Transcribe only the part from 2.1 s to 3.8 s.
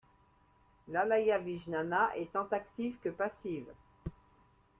est tant active que passive.